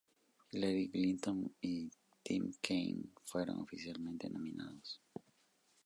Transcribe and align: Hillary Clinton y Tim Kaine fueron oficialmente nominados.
Hillary 0.49 0.87
Clinton 0.89 1.53
y 1.61 1.91
Tim 2.23 2.55
Kaine 2.59 3.09
fueron 3.21 3.59
oficialmente 3.59 4.31
nominados. 4.31 4.99